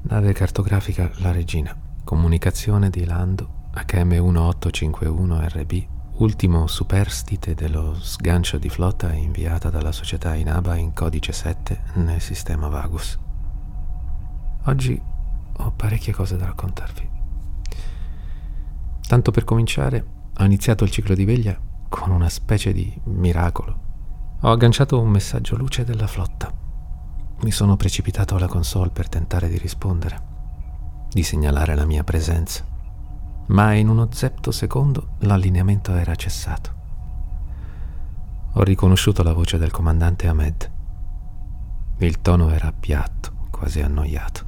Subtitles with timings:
[0.00, 1.76] Nave cartografica La Regina.
[2.04, 5.86] Comunicazione di Lando HM1851RB,
[6.18, 12.68] ultimo superstite dello sgancio di flotta inviata dalla società Inaba in codice 7 nel sistema
[12.68, 13.18] Vagus.
[14.66, 15.02] Oggi
[15.56, 17.10] ho parecchie cose da raccontarvi.
[19.06, 20.06] Tanto per cominciare,
[20.38, 21.58] ho iniziato il ciclo di veglia
[21.88, 23.86] con una specie di miracolo.
[24.42, 26.66] Ho agganciato un messaggio luce della flotta.
[27.40, 30.22] Mi sono precipitato alla console per tentare di rispondere,
[31.10, 32.76] di segnalare la mia presenza
[33.48, 36.76] ma in uno zepto secondo l'allineamento era cessato.
[38.54, 40.70] Ho riconosciuto la voce del comandante Ahmed.
[41.98, 44.46] Il tono era piatto, quasi annoiato.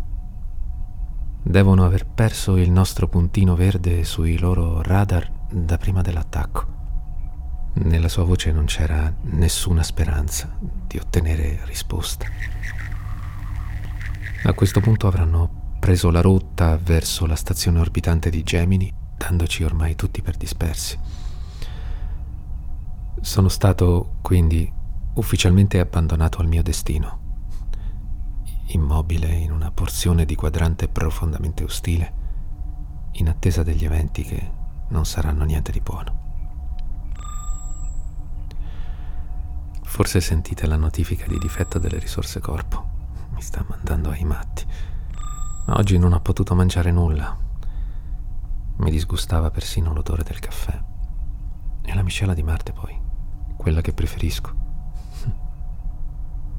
[1.42, 6.78] Devono aver perso il nostro puntino verde sui loro radar da prima dell'attacco.
[7.72, 12.26] Nella sua voce non c'era nessuna speranza di ottenere risposta.
[14.42, 19.94] A questo punto avranno preso la rotta verso la stazione orbitante di Gemini, dandoci ormai
[19.94, 20.98] tutti per dispersi.
[23.20, 24.70] Sono stato quindi
[25.14, 27.18] ufficialmente abbandonato al mio destino,
[28.66, 32.12] immobile in una porzione di quadrante profondamente ostile,
[33.12, 34.50] in attesa degli eventi che
[34.88, 36.19] non saranno niente di buono.
[40.00, 42.88] Forse sentite la notifica di difetto delle risorse corpo.
[43.32, 44.64] Mi sta mandando ai matti.
[45.66, 47.36] Oggi non ho potuto mangiare nulla.
[48.78, 50.82] Mi disgustava persino l'odore del caffè.
[51.82, 52.98] E la miscela di Marte poi,
[53.58, 54.54] quella che preferisco.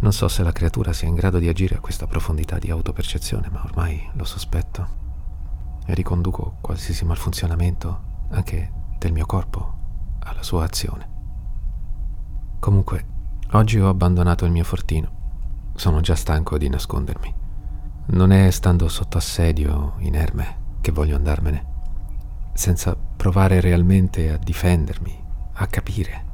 [0.01, 3.49] Non so se la creatura sia in grado di agire a questa profondità di autopercezione,
[3.49, 4.87] ma ormai lo sospetto
[5.87, 11.09] e riconduco qualsiasi malfunzionamento, anche del mio corpo, alla sua azione.
[12.59, 13.10] Comunque,
[13.53, 15.19] oggi ho abbandonato il mio fortino.
[15.75, 17.33] Sono già stanco di nascondermi.
[18.07, 21.65] Non è stando sotto assedio, inerme, che voglio andarmene,
[22.53, 25.23] senza provare realmente a difendermi,
[25.53, 26.25] a capire.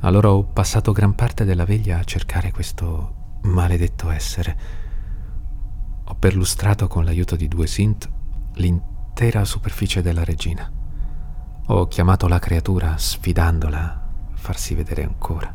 [0.00, 4.56] Allora ho passato gran parte della veglia a cercare questo maledetto essere.
[6.04, 8.08] Ho perlustrato con l'aiuto di due synth
[8.54, 10.70] l'intera superficie della regina.
[11.66, 13.97] Ho chiamato la creatura sfidandola
[14.38, 15.52] farsi vedere ancora.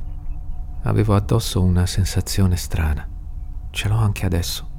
[0.83, 3.07] Avevo addosso una sensazione strana
[3.73, 4.69] Ce l'ho anche adesso,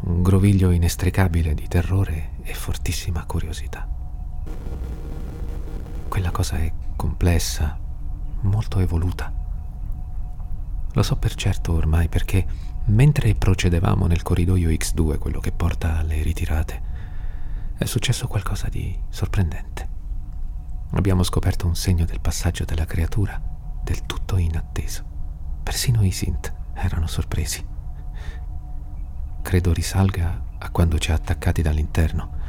[0.00, 3.88] un groviglio inestricabile di terrore e fortissima curiosità.
[6.08, 7.78] Quella cosa è complessa,
[8.40, 9.32] molto evoluta.
[10.90, 12.44] Lo so per certo ormai perché
[12.86, 16.82] mentre procedevamo nel corridoio X2, quello che porta alle ritirate,
[17.76, 19.91] è successo qualcosa di sorprendente.
[20.92, 23.40] Abbiamo scoperto un segno del passaggio della creatura
[23.82, 25.04] del tutto inatteso.
[25.62, 27.72] Persino i Sint erano sorpresi
[29.42, 32.40] credo risalga a quando ci ha attaccati dall'interno.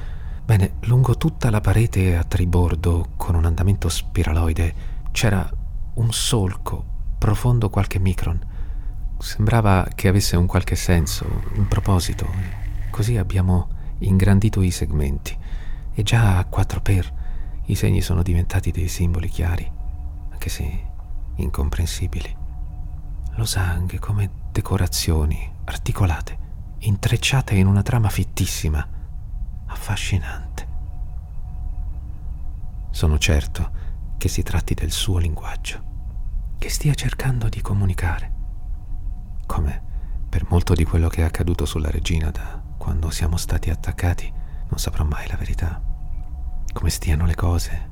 [0.46, 4.74] Bene, lungo tutta la parete a tribordo, con un andamento spiraloide,
[5.12, 5.50] c'era
[5.96, 6.86] un solco
[7.18, 8.40] profondo qualche micron.
[9.18, 11.25] Sembrava che avesse un qualche senso,
[11.56, 12.25] un proposito.
[12.90, 13.68] Così abbiamo
[14.00, 15.38] ingrandito i segmenti.
[15.94, 17.14] E già a 4 per
[17.66, 19.69] i segni sono diventati dei simboli chiari,
[20.31, 20.91] anche se
[21.35, 22.35] incomprensibili.
[23.35, 26.41] Losanghe come decorazioni articolate
[26.79, 28.85] intrecciate in una trama fittissima,
[29.68, 30.68] affascinante.
[32.91, 33.72] Sono certo
[34.18, 35.81] che si tratti del suo linguaggio,
[36.57, 38.31] che stia cercando di comunicare,
[39.45, 39.91] come
[40.30, 44.31] per molto di quello che è accaduto sulla regina da quando siamo stati attaccati,
[44.68, 45.81] non saprò mai la verità,
[46.72, 47.90] come stiano le cose.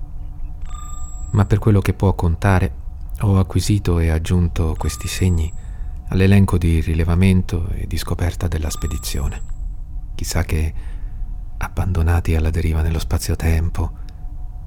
[1.31, 2.73] Ma per quello che può contare,
[3.21, 5.51] ho acquisito e aggiunto questi segni
[6.09, 9.41] all'elenco di rilevamento e di scoperta della spedizione.
[10.15, 10.73] Chissà che,
[11.57, 13.91] abbandonati alla deriva nello spazio-tempo,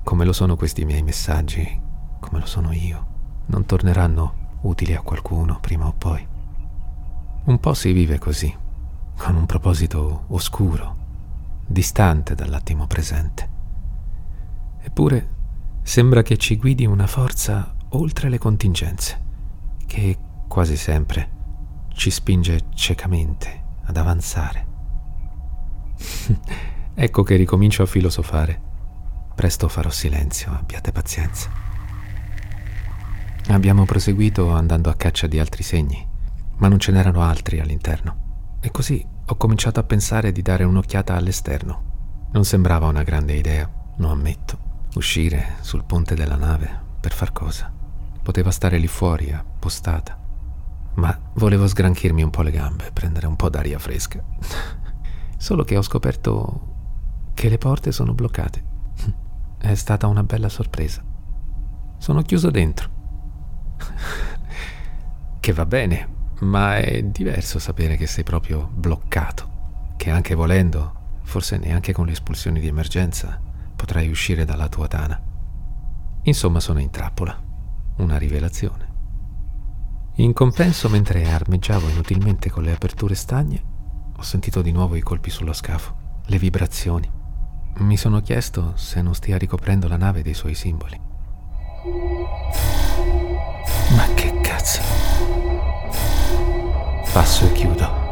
[0.03, 1.81] come lo sono questi miei messaggi,
[2.21, 3.07] come lo sono io,
[3.47, 6.27] non torneranno utili a qualcuno prima o poi.
[7.45, 8.55] Un po' si vive così,
[9.17, 10.97] con un proposito oscuro,
[11.67, 13.54] distante dall'attimo presente.
[14.87, 15.29] Eppure
[15.83, 19.21] sembra che ci guidi una forza oltre le contingenze,
[19.87, 21.31] che quasi sempre
[21.95, 24.67] ci spinge ciecamente ad avanzare.
[26.95, 28.61] ecco che ricomincio a filosofare.
[29.35, 31.51] Presto farò silenzio, abbiate pazienza.
[33.49, 36.07] Abbiamo proseguito andando a caccia di altri segni,
[36.59, 38.59] ma non ce n'erano altri all'interno.
[38.61, 42.29] E così ho cominciato a pensare di dare un'occhiata all'esterno.
[42.33, 44.64] Non sembrava una grande idea, lo ammetto.
[44.95, 47.73] Uscire sul ponte della nave per far cosa?
[48.23, 50.23] Poteva stare lì fuori, appostata
[50.95, 54.23] ma volevo sgranchirmi un po' le gambe, prendere un po' d'aria fresca.
[55.37, 56.73] Solo che ho scoperto
[57.35, 58.73] che le porte sono bloccate.
[59.59, 61.03] È stata una bella sorpresa.
[61.99, 62.91] Sono chiuso dentro.
[65.41, 66.09] che va bene,
[66.41, 72.13] ma è diverso sapere che sei proprio bloccato, che anche volendo, forse neanche con le
[72.13, 73.41] espulsioni di emergenza,
[73.85, 75.21] potrai uscire dalla tua tana.
[76.23, 77.39] Insomma, sono in trappola.
[77.99, 78.93] Una rivelazione.
[80.17, 83.63] In compenso, mentre armeggiavo inutilmente con le aperture stagne,
[84.17, 87.11] ho sentito di nuovo i colpi sullo scafo, le vibrazioni.
[87.81, 90.99] Mi sono chiesto se non stia ricoprendo la nave dei suoi simboli.
[93.95, 94.81] Ma che cazzo?
[97.13, 98.04] Passo e chiudo.